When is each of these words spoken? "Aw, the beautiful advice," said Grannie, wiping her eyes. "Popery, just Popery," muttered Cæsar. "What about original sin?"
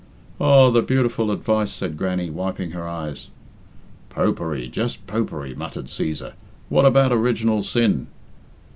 "Aw, 0.39 0.71
the 0.71 0.81
beautiful 0.81 1.29
advice," 1.29 1.69
said 1.71 1.95
Grannie, 1.95 2.31
wiping 2.31 2.71
her 2.71 2.87
eyes. 2.87 3.27
"Popery, 4.09 4.67
just 4.67 5.05
Popery," 5.05 5.53
muttered 5.53 5.85
Cæsar. 5.85 6.33
"What 6.69 6.85
about 6.87 7.13
original 7.13 7.61
sin?" 7.61 8.07